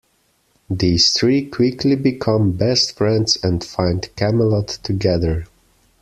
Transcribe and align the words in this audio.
These 0.71 1.11
three 1.11 1.47
quickly 1.47 1.95
become 1.95 2.53
best 2.53 2.97
friends 2.97 3.37
and 3.43 3.63
find 3.63 4.09
Camelot 4.15 4.79
together. 4.81 5.45